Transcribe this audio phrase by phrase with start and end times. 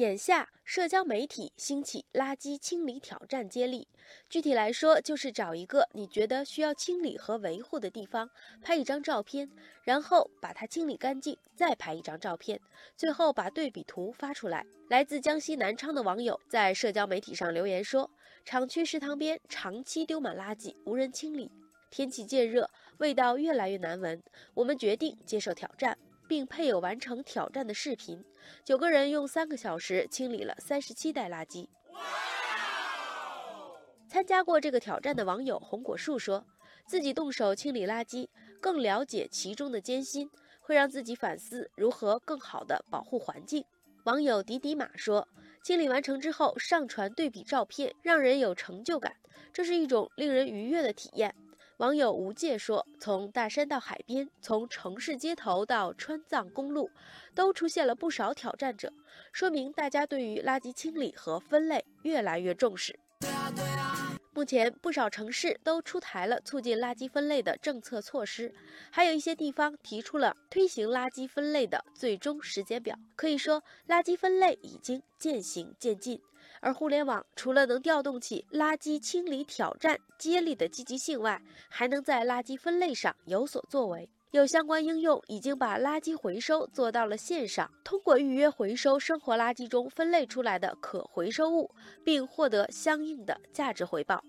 [0.00, 3.86] 眼下，社交媒体兴起垃圾清理挑战接力。
[4.30, 8.30] 具体来说，就是找一个你觉得需要清理和维护的地方，
[8.62, 9.46] 拍一张照片，
[9.84, 12.58] 然后把它清理干净，再拍一张照片，
[12.96, 14.64] 最后把对比图发出来。
[14.88, 18.10] 来自江西南昌的网友在社交媒体上留言说
[18.42, 21.50] ：“厂区食堂边长期丢满垃圾，无人清理。
[21.90, 24.18] 天气渐热，味道越来越难闻。
[24.54, 25.98] 我们决定接受挑战。”
[26.30, 28.24] 并配有完成挑战的视频。
[28.64, 31.66] 九个人用三个小时清理了三十七袋垃圾。
[34.08, 36.46] 参加过这个挑战的网友红果树说
[36.86, 38.28] ：“自己动手清理垃圾，
[38.60, 40.30] 更了解其中的艰辛，
[40.60, 43.64] 会让自己反思如何更好地保护环境。”
[44.06, 45.26] 网友迪迪马说
[45.64, 49.16] ：“清理完成之后，上传对比照片，让人有成就感，
[49.52, 51.34] 这是一种令人愉悦的体验。”
[51.80, 56.90] 网友吴界说：“从大山到海边，从城市街头到川藏公路，
[57.34, 58.92] 都出现了不少挑战者，
[59.32, 63.00] 说明大家对于垃圾清理和分类越来越重视。”
[64.34, 68.54] 目前，不少城市都出台了促进垃圾分类的政策措施，
[68.90, 72.94] 还有一些地方提出了推行垃圾分类的最终时间表。
[73.16, 76.20] 可以说，垃圾分类已经渐行渐近。
[76.60, 84.08] 而互联网除了能调动起垃圾清理挑战接力的积极性外，还能在垃圾分类上有所作为。
[84.32, 91.68] 有相关应用已经把垃圾回收做到了线上，通过预约回收生活垃圾中分类出来的可回收物，
[92.04, 94.22] 并获得相应的价值回报。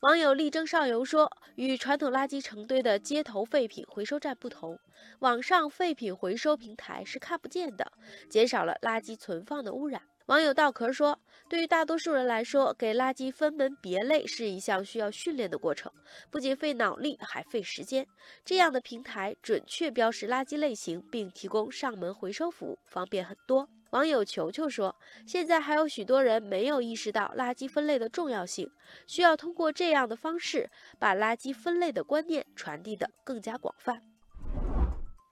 [0.00, 4.76] 网友力争上游说，与传统垃圾成堆的街头废品回收站不同，
[5.20, 7.92] 网上废品回收平台是看不见的，
[8.28, 10.02] 减少了垃圾存放的污染。
[10.30, 11.18] 网友稻壳说
[11.50, 15.90] ：“对于大多数人来说，给垃圾分门别类是一项需要训练的过程，
[16.30, 18.06] 不仅费脑力，还费时间。
[18.44, 24.94] 这样的平台准确标识垃圾类型，并提供上门回收服务，方便很多。”网友球球说
[25.26, 28.70] ：“现在还有许多人没有意识到垃圾分类的重要性，
[29.08, 34.00] 需要通过这样的方式，把垃圾分类的观念传递得更加广泛。”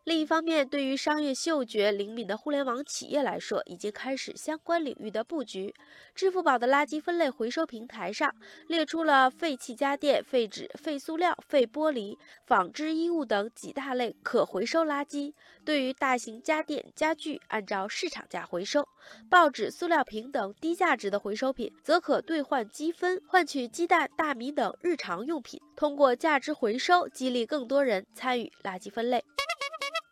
[0.08, 5.74] 另一方面，对于商业嗅觉灵敏的互联网企业来说，已经开始相关领域的布局。
[6.14, 8.34] 支付宝的垃圾分类回收平台上
[8.68, 12.16] 列出了废弃家电、废纸、废塑料、废玻璃、
[12.46, 15.34] 纺织衣物等几大类可回收垃圾。
[15.62, 18.80] 对于大型家电、家具，按照市场价回收；
[19.28, 25.60] 报纸、塑料瓶等低价值的回收品，则可兑换积分，换取鸡蛋、大米等日常用品。
[25.76, 29.22] 通过价值回收，激励更多人参与垃圾分类。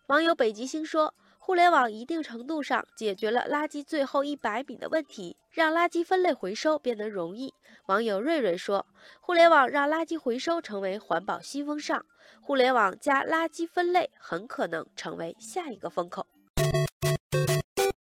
[0.06, 7.52] 网友北极星说：“互联网一定程度上解决了垃圾最后一百米的问题，让垃圾分类回收变得容易。”
[7.86, 8.86] 网友瑞瑞说
[9.20, 12.06] ：“互联网让垃圾回收成为环保新风尚，
[12.40, 16.24] 互联网加垃圾分类很可能成为下一个风口。”